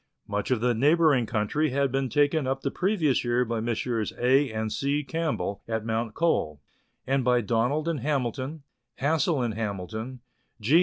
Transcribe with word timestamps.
Much 0.27 0.49
of 0.49 0.61
the 0.61 0.73
neighbouring 0.73 1.27
country 1.27 1.69
had 1.69 1.91
been 1.91 2.09
taken 2.09 2.47
up 2.47 2.61
the 2.61 2.71
previous 2.71 3.23
year 3.23 3.45
by 3.45 3.59
Messrs. 3.59 4.11
A. 4.19 4.51
and 4.51 4.73
C. 4.73 5.03
Campbell 5.03 5.61
at 5.67 5.85
Mount 5.85 6.15
Cole; 6.15 6.59
and 7.05 7.23
by 7.23 7.39
Donald 7.41 7.87
and 7.87 7.99
Hamilton, 7.99 8.63
Hassell 8.99 9.43
and 9.43 9.53
Hamilton, 9.53 10.19
G 10.59 10.79